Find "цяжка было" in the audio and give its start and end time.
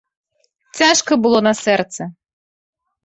0.79-1.39